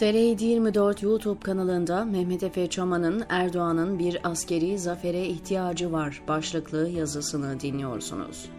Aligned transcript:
TR 0.00 0.14
24 0.40 1.02
YouTube 1.02 1.40
kanalında 1.40 2.04
Mehmet 2.04 2.42
Efe 2.42 2.66
Çaman'ın 2.66 3.24
Erdoğan'ın 3.28 3.98
bir 3.98 4.30
askeri 4.30 4.78
zafere 4.78 5.26
ihtiyacı 5.26 5.92
var 5.92 6.22
başlıklı 6.28 6.88
yazısını 6.88 7.60
dinliyorsunuz. 7.60 8.50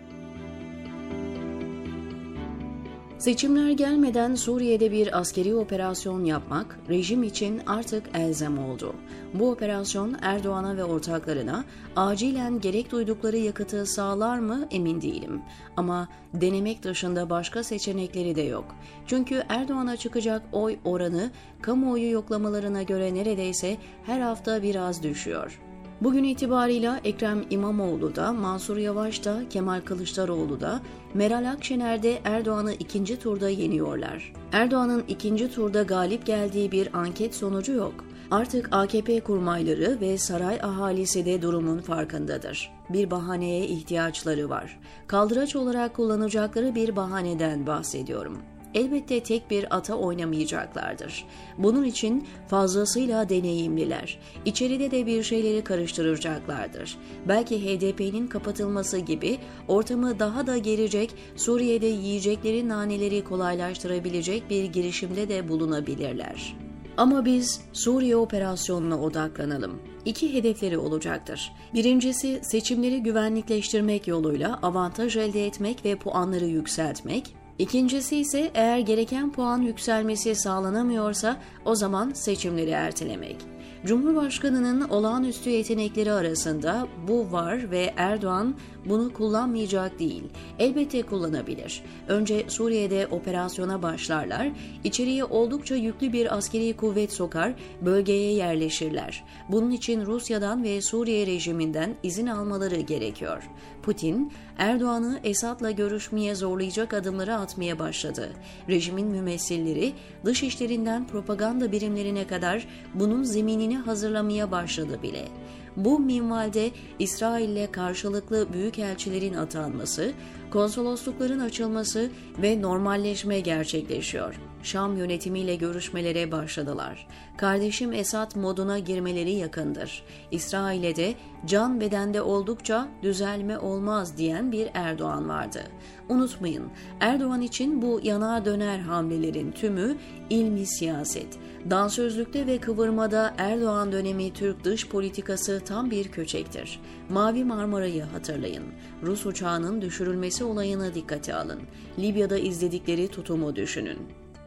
Seçimler 3.22 3.72
gelmeden 3.72 4.36
Suriye'de 4.36 4.92
bir 4.92 5.20
askeri 5.20 5.56
operasyon 5.56 6.26
yapmak 6.26 6.80
rejim 6.90 7.24
için 7.24 7.62
artık 7.68 8.04
elzem 8.14 8.60
oldu. 8.60 8.96
Bu 9.34 9.52
operasyon 9.52 10.18
Erdoğan'a 10.22 10.78
ve 10.78 10.84
ortaklarına 10.84 11.66
acilen 11.96 12.62
gerek 12.62 12.92
duydukları 12.92 13.38
yakıtı 13.38 13.86
sağlar 13.86 14.40
mı 14.40 14.68
emin 14.72 15.02
değilim. 15.02 15.42
Ama 15.78 16.08
denemek 16.34 16.84
dışında 16.84 17.30
başka 17.30 17.64
seçenekleri 17.64 18.36
de 18.36 18.42
yok. 18.42 18.76
Çünkü 19.08 19.44
Erdoğan'a 19.50 19.98
çıkacak 19.98 20.42
oy 20.52 20.78
oranı 20.86 21.32
kamuoyu 21.62 22.12
yoklamalarına 22.12 22.84
göre 22.84 23.14
neredeyse 23.14 23.78
her 24.06 24.20
hafta 24.20 24.64
biraz 24.64 25.04
düşüyor. 25.04 25.62
Bugün 26.02 26.24
itibarıyla 26.24 27.00
Ekrem 27.04 27.44
İmamoğlu 27.50 28.16
da, 28.16 28.34
Mansur 28.34 28.78
Yavaş 28.78 29.26
da, 29.26 29.42
Kemal 29.50 29.82
Kılıçdaroğlu 29.82 30.62
da, 30.62 30.82
Meral 31.14 31.52
Akşener 31.52 32.04
de 32.04 32.20
Erdoğan'ı 32.24 32.74
ikinci 32.74 33.20
turda 33.20 33.50
yeniyorlar. 33.50 34.34
Erdoğan'ın 34.52 35.04
ikinci 35.08 35.52
turda 35.52 35.84
galip 35.84 36.26
geldiği 36.26 36.72
bir 36.72 36.98
anket 36.98 37.36
sonucu 37.36 37.74
yok. 37.74 37.94
Artık 38.32 38.70
AKP 38.72 39.20
kurmayları 39.20 39.98
ve 40.02 40.18
saray 40.18 40.60
ahalisi 40.64 41.26
de 41.26 41.42
durumun 41.42 41.80
farkındadır. 41.80 42.72
Bir 42.90 43.12
bahaneye 43.12 43.66
ihtiyaçları 43.68 44.50
var. 44.50 44.80
Kaldıraç 45.08 45.56
olarak 45.56 45.96
kullanacakları 45.96 46.76
bir 46.76 46.96
bahaneden 46.96 47.68
bahsediyorum 47.68 48.38
elbette 48.74 49.24
tek 49.24 49.52
bir 49.52 49.76
ata 49.78 49.96
oynamayacaklardır. 49.96 51.26
Bunun 51.58 51.84
için 51.84 52.28
fazlasıyla 52.48 53.30
deneyimliler. 53.30 54.20
İçeride 54.46 54.92
de 54.92 55.06
bir 55.06 55.24
şeyleri 55.24 55.64
karıştıracaklardır. 55.64 56.98
Belki 57.28 57.66
HDP'nin 57.66 58.28
kapatılması 58.28 58.98
gibi 58.98 59.38
ortamı 59.68 60.20
daha 60.20 60.48
da 60.48 60.58
gelecek, 60.58 61.14
Suriye'de 61.36 61.88
yiyecekleri 61.88 62.70
naneleri 62.70 63.24
kolaylaştırabilecek 63.24 64.50
bir 64.50 64.64
girişimde 64.64 65.30
de 65.30 65.50
bulunabilirler. 65.50 66.56
Ama 66.98 67.26
biz 67.26 67.62
Suriye 67.74 68.16
operasyonuna 68.16 69.02
odaklanalım. 69.02 69.80
İki 70.06 70.34
hedefleri 70.34 70.78
olacaktır. 70.78 71.52
Birincisi 71.74 72.40
seçimleri 72.44 73.04
güvenlikleştirmek 73.04 74.08
yoluyla 74.08 74.60
avantaj 74.64 75.18
elde 75.18 75.46
etmek 75.46 75.86
ve 75.86 75.96
puanları 75.96 76.46
yükseltmek. 76.46 77.41
İkincisi 77.62 78.18
ise 78.18 78.52
eğer 78.54 78.80
gereken 78.80 79.32
puan 79.32 79.62
yükselmesi 79.62 80.36
sağlanamıyorsa 80.36 81.38
o 81.66 81.76
zaman 81.76 82.12
seçimleri 82.14 82.70
ertelemek. 82.70 83.36
Cumhurbaşkanının 83.86 84.90
olağanüstü 84.90 85.50
yetenekleri 85.50 86.12
arasında 86.12 86.88
bu 87.08 87.32
var 87.32 87.72
ve 87.72 87.94
Erdoğan 87.98 88.56
bunu 88.86 89.14
kullanmayacak 89.14 90.00
değil. 90.00 90.24
Elbette 90.60 91.02
kullanabilir. 91.02 91.84
Önce 92.08 92.46
Suriye'de 92.48 93.08
operasyona 93.08 93.82
başlarlar, 93.82 94.52
içeriye 94.84 95.24
oldukça 95.24 95.76
yüklü 95.76 96.14
bir 96.14 96.38
askeri 96.38 96.78
kuvvet 96.78 97.14
sokar, 97.14 97.54
bölgeye 97.82 98.34
yerleşirler. 98.34 99.24
Bunun 99.50 99.72
için 99.72 100.06
Rusya'dan 100.06 100.64
ve 100.64 100.82
Suriye 100.82 101.28
rejiminden 101.28 101.96
izin 102.04 102.28
almaları 102.28 102.80
gerekiyor. 102.80 103.50
Putin, 103.84 104.32
Erdoğan'ı 104.58 105.20
Esad'la 105.24 105.72
görüşmeye 105.72 106.36
zorlayacak 106.36 106.94
adımları 106.94 107.36
atmaya 107.36 107.80
başladı. 107.80 108.30
Rejimin 108.70 109.08
mümessilleri 109.08 109.94
dış 110.26 110.44
işlerinden 110.44 111.08
propaganda 111.08 111.72
birimlerine 111.72 112.28
kadar 112.28 112.68
bunun 112.94 113.24
zeminini 113.24 113.71
hazırlamaya 113.78 114.52
başladı 114.52 115.00
bile. 115.04 115.28
Bu 115.76 116.00
minvalde 116.00 116.72
İsrail'le 117.00 117.72
karşılıklı 117.72 118.54
büyükelçilerin 118.54 119.34
atanması, 119.34 120.12
konsoloslukların 120.52 121.40
açılması 121.40 122.10
ve 122.42 122.62
normalleşme 122.62 123.40
gerçekleşiyor. 123.40 124.40
Şam 124.64 124.98
yönetimiyle 124.98 125.56
görüşmelere 125.56 126.32
başladılar. 126.32 127.08
Kardeşim 127.38 127.94
Esad 127.94 128.36
moduna 128.36 128.80
girmeleri 128.80 129.32
yakındır. 129.32 130.04
İsrail'e 130.32 130.96
de 130.96 131.14
can 131.46 131.82
bedende 131.82 132.22
oldukça 132.22 132.88
düzelme 133.04 133.60
olmaz 133.60 134.18
diyen 134.18 134.52
bir 134.52 134.70
Erdoğan 134.74 135.30
vardı. 135.30 135.64
Unutmayın, 136.10 136.64
Erdoğan 137.00 137.42
için 137.42 137.82
bu 137.82 138.00
yana 138.04 138.46
döner 138.46 138.80
hamlelerin 138.80 139.52
tümü 139.52 139.98
ilmi 140.30 140.66
siyaset. 140.66 141.40
Dansözlükte 141.70 142.48
ve 142.48 142.58
kıvırmada 142.58 143.34
Erdoğan 143.38 143.92
dönemi 143.92 144.34
Türk 144.34 144.64
dış 144.64 144.88
politikası 144.88 145.61
tam 145.66 145.92
bir 145.92 146.08
köçektir. 146.08 146.80
Mavi 147.10 147.44
Marmara'yı 147.44 148.04
hatırlayın. 148.04 148.64
Rus 149.04 149.26
uçağının 149.26 149.82
düşürülmesi 149.82 150.44
olayını 150.44 150.94
dikkate 150.94 151.36
alın. 151.36 151.62
Libya'da 152.00 152.38
izledikleri 152.38 153.08
tutumu 153.08 153.56
düşünün. 153.56 153.98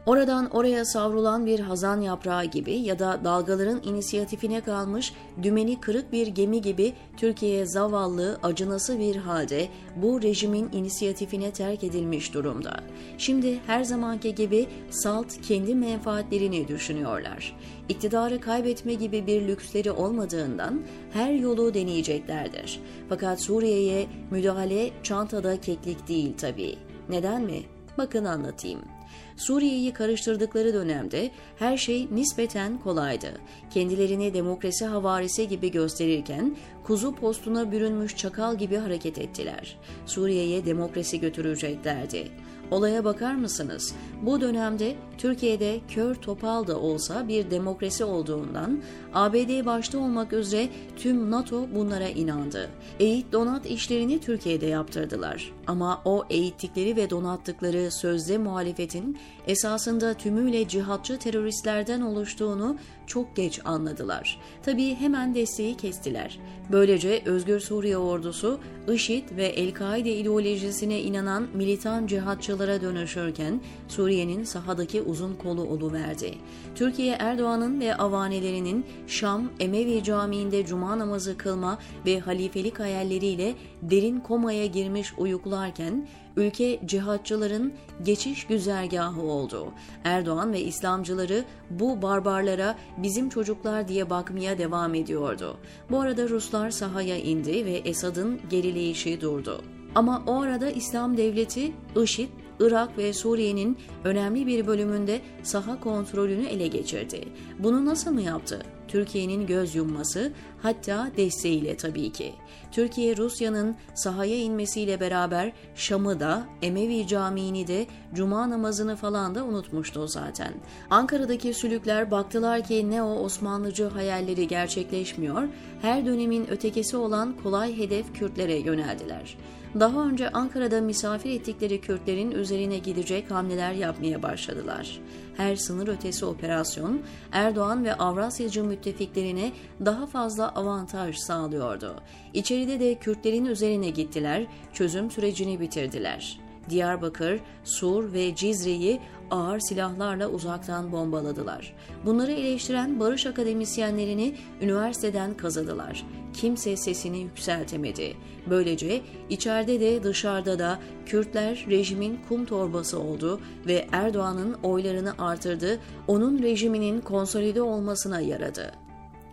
Oradan 0.05 0.49
oraya 0.49 0.85
savrulan 0.85 1.45
bir 1.45 1.59
hazan 1.59 2.01
yaprağı 2.01 2.45
gibi 2.45 2.73
ya 2.73 2.99
da 2.99 3.21
dalgaların 3.23 3.81
inisiyatifine 3.83 4.61
kalmış 4.61 5.13
dümeni 5.43 5.79
kırık 5.79 6.11
bir 6.11 6.27
gemi 6.27 6.61
gibi 6.61 6.93
Türkiye 7.17 7.65
zavallı, 7.65 8.39
acınası 8.43 8.99
bir 8.99 9.15
halde 9.15 9.67
bu 9.95 10.21
rejimin 10.21 10.69
inisiyatifine 10.73 11.51
terk 11.51 11.83
edilmiş 11.83 12.33
durumda. 12.33 12.79
Şimdi 13.17 13.59
her 13.67 13.83
zamanki 13.83 14.35
gibi 14.35 14.67
salt 14.89 15.41
kendi 15.41 15.75
menfaatlerini 15.75 16.67
düşünüyorlar. 16.67 17.57
İktidarı 17.89 18.41
kaybetme 18.41 18.93
gibi 18.93 19.27
bir 19.27 19.47
lüksleri 19.47 19.91
olmadığından 19.91 20.81
her 21.13 21.33
yolu 21.33 21.73
deneyeceklerdir. 21.73 22.79
Fakat 23.09 23.41
Suriye'ye 23.41 24.07
müdahale 24.31 24.91
çantada 25.03 25.61
keklik 25.61 26.07
değil 26.07 26.33
tabii. 26.37 26.75
Neden 27.09 27.41
mi? 27.41 27.61
Bakın 27.97 28.25
anlatayım. 28.25 28.94
Suriye'yi 29.37 29.93
karıştırdıkları 29.93 30.73
dönemde 30.73 31.31
her 31.59 31.77
şey 31.77 32.07
nispeten 32.11 32.77
kolaydı. 32.77 33.31
Kendilerini 33.73 34.33
demokrasi 34.33 34.85
havarisi 34.85 35.47
gibi 35.47 35.71
gösterirken 35.71 36.55
kuzu 36.83 37.15
postuna 37.15 37.71
bürünmüş 37.71 38.17
çakal 38.17 38.57
gibi 38.57 38.77
hareket 38.77 39.17
ettiler. 39.17 39.77
Suriye'ye 40.05 40.65
demokrasi 40.65 41.19
götüreceklerdi. 41.19 42.31
Olaya 42.71 43.05
bakar 43.05 43.35
mısınız? 43.35 43.95
Bu 44.21 44.41
dönemde 44.41 44.95
Türkiye'de 45.17 45.79
kör 45.87 46.15
topal 46.15 46.67
da 46.67 46.79
olsa 46.79 47.27
bir 47.27 47.51
demokrasi 47.51 48.03
olduğundan 48.03 48.81
ABD 49.13 49.65
başta 49.65 49.97
olmak 49.97 50.33
üzere 50.33 50.69
tüm 50.95 51.31
NATO 51.31 51.67
bunlara 51.75 52.07
inandı. 52.07 52.69
Eğit 52.99 53.31
donat 53.31 53.65
işlerini 53.65 54.19
Türkiye'de 54.19 54.65
yaptırdılar. 54.65 55.51
Ama 55.67 56.01
o 56.05 56.23
eğittikleri 56.29 56.95
ve 56.95 57.09
donattıkları 57.09 57.91
sözde 57.91 58.37
muhalefetin 58.37 59.17
esasında 59.47 60.13
tümüyle 60.13 60.67
cihatçı 60.67 61.19
teröristlerden 61.19 62.01
oluştuğunu 62.01 62.77
çok 63.07 63.35
geç 63.35 63.59
anladılar. 63.65 64.39
Tabii 64.63 64.95
hemen 64.95 65.35
desteği 65.35 65.77
kestiler. 65.77 66.39
Böylece 66.71 67.21
Özgür 67.25 67.59
Suriye 67.59 67.97
ordusu 67.97 68.59
IŞİD 68.93 69.37
ve 69.37 69.45
El-Kaide 69.45 70.15
ideolojisine 70.15 71.01
inanan 71.01 71.47
militan 71.53 72.07
cihatçılara 72.07 72.81
dönüşürken 72.81 73.61
Suriye'nin 73.87 74.43
sahadaki 74.43 75.01
uzun 75.01 75.35
kolu 75.35 75.61
oluverdi. 75.61 76.33
Türkiye 76.75 77.15
Erdoğan'ın 77.19 77.79
ve 77.79 77.95
avanelerinin 77.95 78.85
Şam 79.07 79.51
Emevi 79.59 80.03
Camii'nde 80.03 80.65
cuma 80.65 80.99
namazı 80.99 81.37
kılma 81.37 81.79
ve 82.05 82.19
halifelik 82.19 82.79
hayalleriyle 82.79 83.53
derin 83.81 84.19
komaya 84.19 84.65
girmiş 84.65 85.13
uyuklarken 85.17 86.07
ülke 86.37 86.79
cihatçıların 86.85 87.73
geçiş 88.03 88.47
güzergahı 88.47 89.21
oldu. 89.21 89.73
Erdoğan 90.03 90.53
ve 90.53 90.61
İslamcıları 90.61 91.43
bu 91.69 92.01
barbarlara 92.01 92.75
bizim 92.97 93.29
çocuklar 93.29 93.87
diye 93.87 94.09
bakmaya 94.09 94.57
devam 94.57 94.95
ediyordu. 94.95 95.57
Bu 95.91 95.99
arada 95.99 96.29
Ruslar 96.29 96.71
sahaya 96.71 97.17
indi 97.17 97.65
ve 97.65 97.71
Esad'ın 97.71 98.39
gerileyişi 98.49 99.21
durdu. 99.21 99.61
Ama 99.95 100.23
o 100.27 100.41
arada 100.41 100.69
İslam 100.69 101.17
Devleti, 101.17 101.71
IŞİD 102.03 102.29
Irak 102.59 102.97
ve 102.97 103.13
Suriye'nin 103.13 103.77
önemli 104.03 104.47
bir 104.47 104.67
bölümünde 104.67 105.21
saha 105.43 105.79
kontrolünü 105.79 106.45
ele 106.45 106.67
geçirdi. 106.67 107.27
Bunu 107.59 107.85
nasıl 107.85 108.11
mı 108.11 108.21
yaptı? 108.21 108.61
Türkiye'nin 108.95 109.47
göz 109.47 109.75
yumması 109.75 110.31
hatta 110.61 111.11
desteğiyle 111.17 111.77
tabii 111.77 112.11
ki. 112.11 112.33
Türkiye 112.71 113.17
Rusya'nın 113.17 113.75
sahaya 113.93 114.37
inmesiyle 114.37 114.99
beraber 114.99 115.51
Şam'ı 115.75 116.19
da 116.19 116.43
Emevi 116.61 117.07
Camii'ni 117.07 117.67
de 117.67 117.87
Cuma 118.13 118.49
namazını 118.49 118.95
falan 118.95 119.35
da 119.35 119.45
unutmuştu 119.45 120.07
zaten. 120.07 120.53
Ankara'daki 120.89 121.53
sülükler 121.53 122.11
baktılar 122.11 122.63
ki 122.63 122.91
ne 122.91 123.03
o 123.03 123.15
Osmanlıcı 123.15 123.85
hayalleri 123.85 124.47
gerçekleşmiyor, 124.47 125.43
her 125.81 126.05
dönemin 126.05 126.47
ötekisi 126.51 126.97
olan 126.97 127.35
kolay 127.43 127.77
hedef 127.77 128.13
Kürtlere 128.13 128.55
yöneldiler 128.55 129.37
daha 129.79 130.07
önce 130.07 130.29
Ankara'da 130.29 130.81
misafir 130.81 131.31
ettikleri 131.31 131.81
Kürtlerin 131.81 132.31
üzerine 132.31 132.77
gidecek 132.77 133.31
hamleler 133.31 133.73
yapmaya 133.73 134.23
başladılar. 134.23 134.99
Her 135.37 135.55
sınır 135.55 135.87
ötesi 135.87 136.25
operasyon 136.25 137.01
Erdoğan 137.31 137.85
ve 137.85 137.93
Avrasyacı 137.93 138.63
müttefiklerine 138.63 139.51
daha 139.85 140.05
fazla 140.05 140.55
avantaj 140.55 141.15
sağlıyordu. 141.17 141.95
İçeride 142.33 142.79
de 142.79 142.95
Kürtlerin 142.95 143.45
üzerine 143.45 143.89
gittiler, 143.89 144.45
çözüm 144.73 145.11
sürecini 145.11 145.59
bitirdiler. 145.59 146.44
Diyarbakır, 146.69 147.39
Sur 147.63 148.13
ve 148.13 148.35
Cizre'yi 148.35 148.99
ağır 149.31 149.59
silahlarla 149.59 150.27
uzaktan 150.27 150.91
bombaladılar. 150.91 151.73
Bunları 152.05 152.31
eleştiren 152.31 152.99
barış 152.99 153.25
akademisyenlerini 153.25 154.35
üniversiteden 154.61 155.37
kazıdılar. 155.37 156.05
Kimse 156.33 156.77
sesini 156.77 157.19
yükseltemedi. 157.19 158.17
Böylece 158.49 159.01
içeride 159.29 159.79
de 159.79 160.03
dışarıda 160.03 160.59
da 160.59 160.79
Kürtler 161.05 161.65
rejimin 161.69 162.19
kum 162.29 162.45
torbası 162.45 162.99
oldu 162.99 163.39
ve 163.67 163.87
Erdoğan'ın 163.91 164.53
oylarını 164.63 165.13
artırdı, 165.17 165.79
onun 166.07 166.43
rejiminin 166.43 167.01
konsolide 167.01 167.61
olmasına 167.61 168.19
yaradı. 168.19 168.71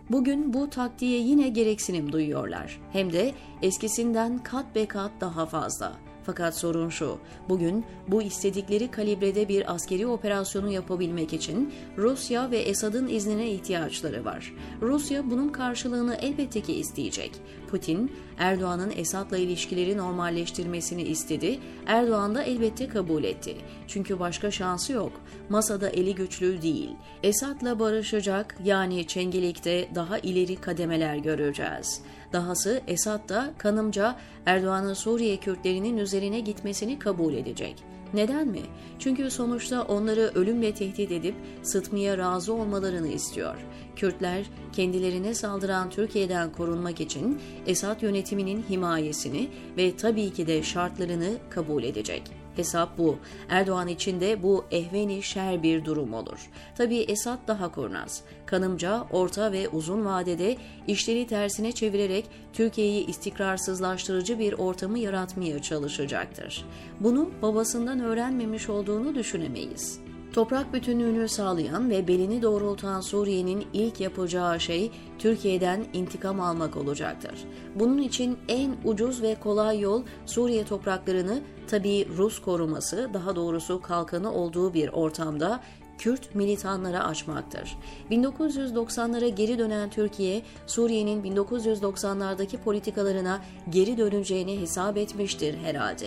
Bugün 0.09 0.53
bu 0.53 0.69
taktiğe 0.69 1.19
yine 1.19 1.49
gereksinim 1.49 2.11
duyuyorlar. 2.11 2.81
Hem 2.91 3.13
de 3.13 3.31
eskisinden 3.61 4.37
kat 4.37 4.75
be 4.75 4.85
kat 4.85 5.11
daha 5.21 5.45
fazla. 5.45 5.93
Fakat 6.25 6.57
sorun 6.57 6.89
şu, 6.89 7.17
bugün 7.49 7.85
bu 8.07 8.21
istedikleri 8.21 8.91
kalibrede 8.91 9.49
bir 9.49 9.73
askeri 9.73 10.07
operasyonu 10.07 10.71
yapabilmek 10.71 11.33
için 11.33 11.73
Rusya 11.97 12.51
ve 12.51 12.57
Esad'ın 12.57 13.07
iznine 13.07 13.51
ihtiyaçları 13.51 14.25
var. 14.25 14.53
Rusya 14.81 15.31
bunun 15.31 15.49
karşılığını 15.49 16.15
elbette 16.15 16.61
ki 16.61 16.73
isteyecek. 16.73 17.31
Putin, 17.67 18.11
Erdoğan'ın 18.37 18.93
Esad'la 18.97 19.37
ilişkileri 19.37 19.97
normalleştirmesini 19.97 21.03
istedi, 21.03 21.59
Erdoğan 21.85 22.35
da 22.35 22.43
elbette 22.43 22.87
kabul 22.87 23.23
etti. 23.23 23.55
Çünkü 23.87 24.19
başka 24.19 24.51
şansı 24.51 24.93
yok. 24.93 25.11
Masada 25.49 25.89
eli 25.89 26.15
güçlü 26.15 26.61
değil. 26.61 26.89
Esad'la 27.23 27.79
barışacak 27.79 28.55
yani 28.63 29.07
Çengelik'te 29.07 29.89
daha 29.95 30.17
ileri 30.17 30.55
kademeler 30.55 31.15
göreceğiz. 31.15 32.01
Dahası 32.33 32.81
Esad 32.87 33.29
da 33.29 33.53
kanımca 33.57 34.15
Erdoğan'ın 34.45 34.93
Suriye 34.93 35.37
Kürtlerinin 35.37 35.97
üzerine 35.97 36.39
gitmesini 36.39 36.99
kabul 36.99 37.33
edecek. 37.33 37.83
Neden 38.13 38.47
mi? 38.47 38.61
Çünkü 38.99 39.31
sonuçta 39.31 39.81
onları 39.81 40.31
ölümle 40.35 40.73
tehdit 40.73 41.11
edip 41.11 41.35
sıtmaya 41.63 42.17
razı 42.17 42.53
olmalarını 42.53 43.07
istiyor. 43.07 43.55
Kürtler 43.95 44.45
kendilerine 44.73 45.33
saldıran 45.33 45.89
Türkiye'den 45.89 46.51
korunmak 46.51 47.01
için 47.01 47.41
Esad 47.67 48.01
yönetiminin 48.01 48.65
himayesini 48.69 49.49
ve 49.77 49.97
tabii 49.97 50.33
ki 50.33 50.47
de 50.47 50.63
şartlarını 50.63 51.29
kabul 51.49 51.83
edecek. 51.83 52.42
Hesap 52.55 52.97
bu. 52.97 53.17
Erdoğan 53.49 53.87
için 53.87 54.21
de 54.21 54.43
bu 54.43 54.65
ehveni 54.71 55.23
şer 55.23 55.63
bir 55.63 55.85
durum 55.85 56.13
olur. 56.13 56.49
Tabii 56.77 56.99
Esad 56.99 57.47
daha 57.47 57.71
kurnaz. 57.71 58.21
Kanımca 58.45 59.03
orta 59.11 59.51
ve 59.51 59.69
uzun 59.69 60.05
vadede 60.05 60.57
işleri 60.87 61.27
tersine 61.27 61.71
çevirerek 61.71 62.25
Türkiye'yi 62.53 63.05
istikrarsızlaştırıcı 63.05 64.39
bir 64.39 64.53
ortamı 64.53 64.99
yaratmaya 64.99 65.61
çalışacaktır. 65.61 66.65
Bunu 66.99 67.31
babasından 67.41 67.99
öğrenmemiş 67.99 68.69
olduğunu 68.69 69.15
düşünemeyiz. 69.15 69.99
Toprak 70.33 70.73
bütünlüğünü 70.73 71.29
sağlayan 71.29 71.89
ve 71.89 72.07
belini 72.07 72.41
doğrultan 72.41 73.01
Suriye'nin 73.01 73.65
ilk 73.73 73.99
yapacağı 73.99 74.59
şey 74.59 74.91
Türkiye'den 75.19 75.85
intikam 75.93 76.39
almak 76.41 76.77
olacaktır. 76.77 77.45
Bunun 77.75 77.97
için 77.97 78.37
en 78.47 78.75
ucuz 78.83 79.21
ve 79.21 79.35
kolay 79.35 79.79
yol 79.79 80.03
Suriye 80.25 80.65
topraklarını 80.65 81.41
tabii 81.67 82.07
Rus 82.17 82.41
koruması, 82.41 83.09
daha 83.13 83.35
doğrusu 83.35 83.81
kalkanı 83.81 84.33
olduğu 84.33 84.73
bir 84.73 84.89
ortamda 84.89 85.59
Kürt 86.03 86.35
militanlara 86.35 87.05
açmaktır. 87.05 87.77
1990'lara 88.11 89.27
geri 89.27 89.59
dönen 89.59 89.89
Türkiye, 89.89 90.41
Suriye'nin 90.67 91.23
1990'lardaki 91.23 92.57
politikalarına 92.57 93.41
geri 93.69 93.97
döneceğini 93.97 94.61
hesap 94.61 94.97
etmiştir 94.97 95.57
herhalde. 95.57 96.05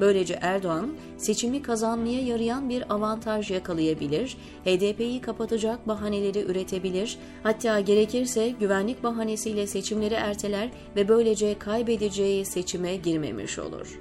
Böylece 0.00 0.38
Erdoğan, 0.42 0.90
seçimi 1.18 1.62
kazanmaya 1.62 2.20
yarayan 2.20 2.68
bir 2.68 2.94
avantaj 2.94 3.50
yakalayabilir, 3.50 4.36
HDP'yi 4.64 5.20
kapatacak 5.20 5.88
bahaneleri 5.88 6.40
üretebilir, 6.40 7.18
hatta 7.42 7.80
gerekirse 7.80 8.48
güvenlik 8.48 9.02
bahanesiyle 9.02 9.66
seçimleri 9.66 10.14
erteler 10.14 10.70
ve 10.96 11.08
böylece 11.08 11.58
kaybedeceği 11.58 12.44
seçime 12.44 12.96
girmemiş 12.96 13.58
olur. 13.58 14.00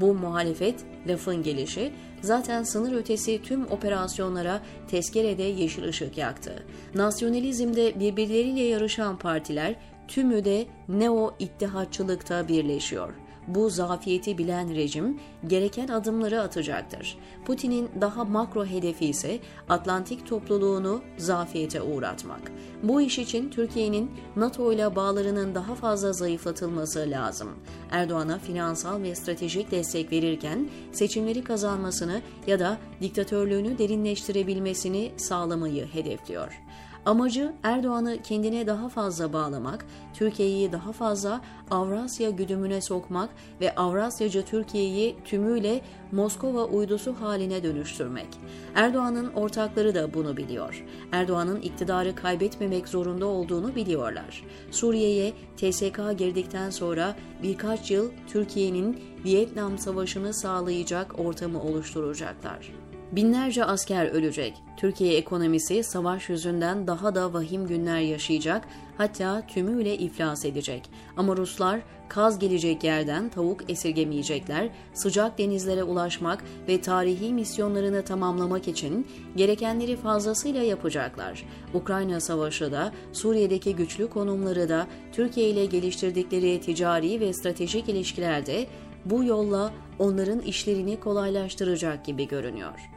Bu 0.00 0.14
muhalefet, 0.14 0.84
lafın 1.08 1.42
gelişi, 1.42 1.92
zaten 2.22 2.62
sınır 2.62 2.92
ötesi 2.92 3.42
tüm 3.42 3.66
operasyonlara 3.66 4.60
tezkerede 4.88 5.42
yeşil 5.42 5.84
ışık 5.84 6.18
yaktı. 6.18 6.62
Nasyonalizmde 6.94 8.00
birbirleriyle 8.00 8.62
yarışan 8.62 9.18
partiler 9.18 9.74
tümü 10.08 10.44
de 10.44 10.66
neo 10.88 11.34
ittihatçılıkta 11.38 12.48
birleşiyor 12.48 13.23
bu 13.46 13.70
zafiyeti 13.70 14.38
bilen 14.38 14.74
rejim 14.74 15.20
gereken 15.46 15.88
adımları 15.88 16.40
atacaktır. 16.40 17.18
Putin'in 17.44 17.90
daha 18.00 18.24
makro 18.24 18.64
hedefi 18.66 19.06
ise 19.06 19.38
Atlantik 19.68 20.26
topluluğunu 20.26 21.02
zafiyete 21.18 21.82
uğratmak. 21.82 22.52
Bu 22.82 23.00
iş 23.00 23.18
için 23.18 23.50
Türkiye'nin 23.50 24.10
NATO 24.36 24.72
ile 24.72 24.96
bağlarının 24.96 25.54
daha 25.54 25.74
fazla 25.74 26.12
zayıflatılması 26.12 27.06
lazım. 27.10 27.48
Erdoğan'a 27.90 28.38
finansal 28.38 29.02
ve 29.02 29.14
stratejik 29.14 29.70
destek 29.70 30.12
verirken 30.12 30.68
seçimleri 30.92 31.44
kazanmasını 31.44 32.22
ya 32.46 32.58
da 32.58 32.78
diktatörlüğünü 33.00 33.78
derinleştirebilmesini 33.78 35.12
sağlamayı 35.16 35.86
hedefliyor. 35.86 36.60
Amacı 37.06 37.52
Erdoğan'ı 37.62 38.22
kendine 38.22 38.66
daha 38.66 38.88
fazla 38.88 39.32
bağlamak, 39.32 39.86
Türkiye'yi 40.14 40.72
daha 40.72 40.92
fazla 40.92 41.40
Avrasya 41.70 42.30
güdümüne 42.30 42.80
sokmak 42.80 43.30
ve 43.60 43.74
Avrasyacı 43.74 44.44
Türkiye'yi 44.44 45.16
tümüyle 45.24 45.80
Moskova 46.12 46.64
uydusu 46.64 47.14
haline 47.20 47.62
dönüştürmek. 47.62 48.28
Erdoğan'ın 48.74 49.32
ortakları 49.32 49.94
da 49.94 50.14
bunu 50.14 50.36
biliyor. 50.36 50.84
Erdoğan'ın 51.12 51.60
iktidarı 51.60 52.14
kaybetmemek 52.14 52.88
zorunda 52.88 53.26
olduğunu 53.26 53.74
biliyorlar. 53.74 54.44
Suriye'ye 54.70 55.32
TSK 55.56 56.18
girdikten 56.18 56.70
sonra 56.70 57.16
birkaç 57.42 57.90
yıl 57.90 58.10
Türkiye'nin 58.28 59.00
Vietnam 59.24 59.78
Savaşı'nı 59.78 60.34
sağlayacak 60.34 61.18
ortamı 61.18 61.62
oluşturacaklar. 61.62 62.83
Binlerce 63.16 63.64
asker 63.64 64.06
ölecek. 64.06 64.54
Türkiye 64.76 65.16
ekonomisi 65.16 65.84
savaş 65.84 66.28
yüzünden 66.28 66.86
daha 66.86 67.14
da 67.14 67.32
vahim 67.32 67.66
günler 67.66 67.98
yaşayacak, 67.98 68.68
hatta 68.98 69.42
tümüyle 69.46 69.98
iflas 69.98 70.44
edecek. 70.44 70.90
Ama 71.16 71.36
Ruslar 71.36 71.80
kaz 72.08 72.38
gelecek 72.38 72.84
yerden 72.84 73.28
tavuk 73.28 73.70
esirgemeyecekler, 73.70 74.68
sıcak 74.94 75.38
denizlere 75.38 75.82
ulaşmak 75.82 76.44
ve 76.68 76.80
tarihi 76.80 77.32
misyonlarını 77.32 78.04
tamamlamak 78.04 78.68
için 78.68 79.06
gerekenleri 79.36 79.96
fazlasıyla 79.96 80.62
yapacaklar. 80.62 81.44
Ukrayna 81.74 82.20
Savaşı 82.20 82.72
da, 82.72 82.92
Suriye'deki 83.12 83.76
güçlü 83.76 84.10
konumları 84.10 84.68
da, 84.68 84.86
Türkiye 85.12 85.48
ile 85.48 85.66
geliştirdikleri 85.66 86.60
ticari 86.60 87.20
ve 87.20 87.32
stratejik 87.32 87.88
ilişkilerde 87.88 88.66
bu 89.04 89.24
yolla 89.24 89.72
onların 89.98 90.40
işlerini 90.40 91.00
kolaylaştıracak 91.00 92.04
gibi 92.04 92.28
görünüyor. 92.28 92.93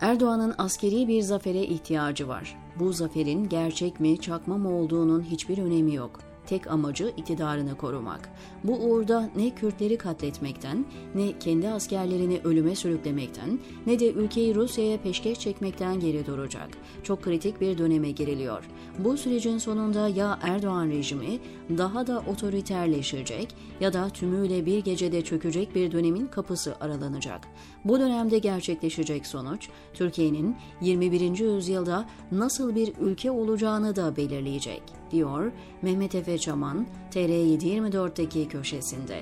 Erdoğan'ın 0.00 0.54
askeri 0.58 1.08
bir 1.08 1.22
zafere 1.22 1.62
ihtiyacı 1.62 2.28
var. 2.28 2.56
Bu 2.78 2.92
zaferin 2.92 3.48
gerçek 3.48 4.00
mi, 4.00 4.18
çakma 4.18 4.58
mı 4.58 4.78
olduğunun 4.78 5.22
hiçbir 5.22 5.58
önemi 5.58 5.94
yok. 5.94 6.25
Tek 6.46 6.66
amacı 6.66 7.12
iktidarını 7.16 7.76
korumak. 7.76 8.28
Bu 8.64 8.72
uğurda 8.72 9.30
ne 9.36 9.54
Kürtleri 9.54 9.98
katletmekten, 9.98 10.86
ne 11.14 11.38
kendi 11.38 11.68
askerlerini 11.68 12.40
ölüme 12.44 12.74
sürüklemekten, 12.74 13.58
ne 13.86 14.00
de 14.00 14.12
ülkeyi 14.12 14.54
Rusya'ya 14.54 15.00
peşkeş 15.00 15.38
çekmekten 15.38 16.00
geri 16.00 16.26
duracak. 16.26 16.68
Çok 17.02 17.22
kritik 17.22 17.60
bir 17.60 17.78
döneme 17.78 18.10
giriliyor. 18.10 18.64
Bu 18.98 19.16
sürecin 19.16 19.58
sonunda 19.58 20.08
ya 20.08 20.38
Erdoğan 20.42 20.88
rejimi 20.88 21.38
daha 21.78 22.06
da 22.06 22.22
otoriterleşecek 22.30 23.54
ya 23.80 23.92
da 23.92 24.08
tümüyle 24.08 24.66
bir 24.66 24.78
gecede 24.78 25.22
çökecek 25.22 25.74
bir 25.74 25.92
dönemin 25.92 26.26
kapısı 26.26 26.76
aralanacak. 26.80 27.40
Bu 27.84 28.00
dönemde 28.00 28.38
gerçekleşecek 28.38 29.26
sonuç, 29.26 29.68
Türkiye'nin 29.94 30.56
21. 30.80 31.38
yüzyılda 31.38 32.08
nasıl 32.32 32.74
bir 32.74 32.92
ülke 33.00 33.30
olacağını 33.30 33.96
da 33.96 34.16
belirleyecek, 34.16 34.82
diyor 35.10 35.52
Mehmet 35.82 36.14
Efe 36.14 36.38
Çaman, 36.38 36.86
TR724'deki 37.10 38.48
köşesinde. 38.48 39.20